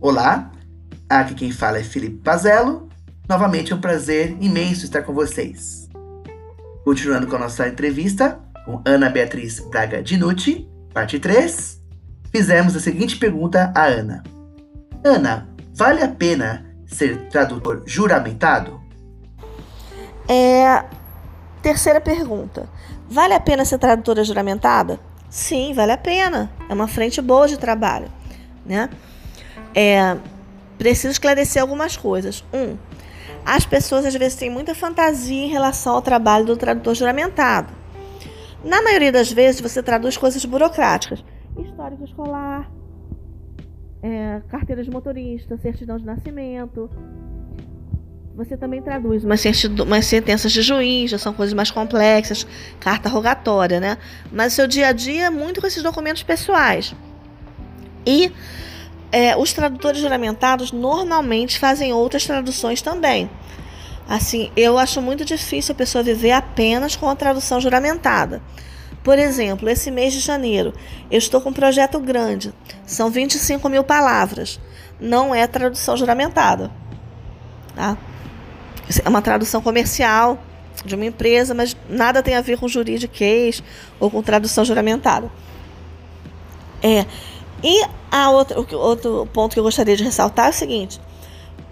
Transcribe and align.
Olá, 0.00 0.52
aqui 1.08 1.34
quem 1.34 1.50
fala 1.50 1.78
é 1.78 1.82
Felipe 1.82 2.18
Pazello. 2.18 2.88
Novamente 3.28 3.72
é 3.72 3.76
um 3.76 3.80
prazer 3.80 4.36
imenso 4.40 4.84
estar 4.84 5.02
com 5.02 5.12
vocês. 5.12 5.88
Continuando 6.84 7.26
com 7.26 7.34
a 7.34 7.40
nossa 7.40 7.66
entrevista 7.66 8.38
com 8.64 8.80
Ana 8.86 9.10
Beatriz 9.10 9.58
Braga 9.58 10.00
Dinucci, 10.00 10.68
parte 10.94 11.18
3, 11.18 11.82
fizemos 12.30 12.76
a 12.76 12.80
seguinte 12.80 13.16
pergunta 13.16 13.72
a 13.74 13.86
Ana: 13.86 14.22
Ana, 15.04 15.48
vale 15.74 16.00
a 16.00 16.08
pena 16.08 16.64
ser 16.86 17.28
tradutor 17.28 17.82
juramentado? 17.84 18.80
É. 20.28 20.84
Terceira 21.60 22.00
pergunta: 22.00 22.68
vale 23.10 23.34
a 23.34 23.40
pena 23.40 23.64
ser 23.64 23.78
tradutora 23.78 24.22
juramentada? 24.22 25.00
Sim, 25.28 25.74
vale 25.74 25.90
a 25.90 25.98
pena. 25.98 26.52
É 26.68 26.72
uma 26.72 26.86
frente 26.86 27.20
boa 27.20 27.48
de 27.48 27.56
trabalho, 27.56 28.08
né? 28.64 28.88
É, 29.80 30.16
preciso 30.76 31.12
esclarecer 31.12 31.62
algumas 31.62 31.96
coisas. 31.96 32.42
Um, 32.52 32.76
as 33.46 33.64
pessoas 33.64 34.04
às 34.04 34.12
vezes 34.12 34.36
têm 34.36 34.50
muita 34.50 34.74
fantasia 34.74 35.44
em 35.44 35.48
relação 35.48 35.94
ao 35.94 36.02
trabalho 36.02 36.44
do 36.44 36.56
tradutor 36.56 36.96
juramentado. 36.96 37.72
Na 38.64 38.82
maioria 38.82 39.12
das 39.12 39.30
vezes, 39.30 39.60
você 39.60 39.80
traduz 39.80 40.16
coisas 40.16 40.44
burocráticas: 40.44 41.22
histórico 41.56 42.02
escolar, 42.02 42.68
é, 44.02 44.42
carteira 44.48 44.82
de 44.82 44.90
motorista, 44.90 45.56
certidão 45.58 45.96
de 45.96 46.04
nascimento. 46.04 46.90
Você 48.34 48.56
também 48.56 48.82
traduz 48.82 49.22
umas, 49.22 49.40
sentenças 50.06 50.50
de 50.50 50.62
juiz, 50.62 51.12
já 51.12 51.18
são 51.18 51.32
coisas 51.32 51.54
mais 51.54 51.70
complexas, 51.70 52.44
carta 52.80 53.08
rogatória, 53.08 53.78
né? 53.78 53.96
Mas 54.32 54.54
o 54.54 54.56
seu 54.56 54.66
dia 54.66 54.88
a 54.88 54.92
dia 54.92 55.26
é 55.26 55.30
muito 55.30 55.60
com 55.60 55.68
esses 55.68 55.84
documentos 55.84 56.24
pessoais. 56.24 56.94
E 58.04 58.32
é, 59.10 59.36
os 59.36 59.52
tradutores 59.52 60.00
juramentados 60.00 60.72
normalmente 60.72 61.58
fazem 61.58 61.92
outras 61.92 62.26
traduções 62.26 62.82
também. 62.82 63.30
Assim, 64.08 64.50
eu 64.56 64.78
acho 64.78 65.02
muito 65.02 65.24
difícil 65.24 65.72
a 65.72 65.76
pessoa 65.76 66.02
viver 66.02 66.32
apenas 66.32 66.96
com 66.96 67.08
a 67.08 67.16
tradução 67.16 67.60
juramentada. 67.60 68.40
Por 69.02 69.18
exemplo, 69.18 69.68
esse 69.68 69.90
mês 69.90 70.12
de 70.12 70.20
janeiro, 70.20 70.72
eu 71.10 71.18
estou 71.18 71.40
com 71.40 71.50
um 71.50 71.52
projeto 71.52 72.00
grande, 72.00 72.52
são 72.86 73.10
25 73.10 73.68
mil 73.68 73.84
palavras. 73.84 74.60
Não 75.00 75.34
é 75.34 75.46
tradução 75.46 75.96
juramentada. 75.96 76.70
Tá? 77.74 77.96
É 79.04 79.08
uma 79.08 79.22
tradução 79.22 79.60
comercial 79.60 80.42
de 80.84 80.94
uma 80.94 81.04
empresa, 81.04 81.54
mas 81.54 81.76
nada 81.88 82.22
tem 82.22 82.34
a 82.34 82.40
ver 82.40 82.58
com 82.58 82.66
juridiquês 82.66 83.62
ou 84.00 84.10
com 84.10 84.22
tradução 84.22 84.64
juramentada. 84.64 85.30
É, 86.82 87.04
e 87.62 87.84
a 88.10 88.30
outro 88.30 89.26
ponto 89.32 89.52
que 89.52 89.58
eu 89.58 89.64
gostaria 89.64 89.96
de 89.96 90.04
ressaltar 90.04 90.46
é 90.46 90.50
o 90.50 90.52
seguinte: 90.52 91.00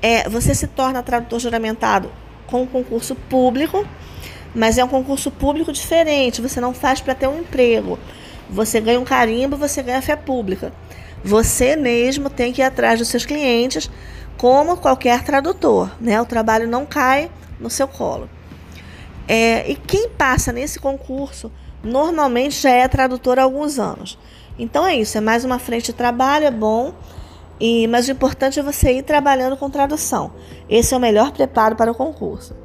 é, 0.00 0.28
você 0.28 0.54
se 0.54 0.66
torna 0.66 1.02
tradutor 1.02 1.38
juramentado 1.38 2.10
com 2.46 2.62
um 2.62 2.66
concurso 2.66 3.14
público, 3.14 3.86
mas 4.54 4.78
é 4.78 4.84
um 4.84 4.88
concurso 4.88 5.30
público 5.30 5.72
diferente. 5.72 6.40
Você 6.40 6.60
não 6.60 6.72
faz 6.72 7.00
para 7.00 7.14
ter 7.14 7.26
um 7.26 7.40
emprego. 7.40 7.98
Você 8.48 8.80
ganha 8.80 9.00
um 9.00 9.04
carimbo, 9.04 9.56
você 9.56 9.82
ganha 9.82 10.02
fé 10.02 10.16
pública. 10.16 10.72
Você 11.22 11.74
mesmo 11.76 12.28
tem 12.28 12.52
que 12.52 12.60
ir 12.60 12.64
atrás 12.64 12.98
dos 12.98 13.08
seus 13.08 13.24
clientes, 13.24 13.90
como 14.36 14.76
qualquer 14.76 15.22
tradutor. 15.22 15.90
Né? 16.00 16.20
O 16.20 16.26
trabalho 16.26 16.68
não 16.68 16.84
cai 16.84 17.30
no 17.58 17.70
seu 17.70 17.88
colo. 17.88 18.28
É, 19.26 19.70
e 19.70 19.74
quem 19.74 20.10
passa 20.10 20.52
nesse 20.52 20.78
concurso 20.78 21.50
normalmente 21.84 22.60
já 22.60 22.70
é 22.70 22.88
tradutor 22.88 23.38
há 23.38 23.42
alguns 23.42 23.78
anos. 23.78 24.18
Então 24.58 24.86
é 24.86 24.96
isso, 24.96 25.18
é 25.18 25.20
mais 25.20 25.44
uma 25.44 25.58
frente 25.58 25.86
de 25.86 25.92
trabalho, 25.92 26.46
é 26.46 26.50
bom, 26.50 26.94
e 27.60 27.86
mas 27.88 28.08
o 28.08 28.12
importante 28.12 28.58
é 28.58 28.62
você 28.62 28.98
ir 28.98 29.02
trabalhando 29.02 29.56
com 29.56 29.68
tradução. 29.68 30.32
Esse 30.68 30.94
é 30.94 30.96
o 30.96 31.00
melhor 31.00 31.32
preparo 31.32 31.76
para 31.76 31.90
o 31.90 31.94
concurso. 31.94 32.63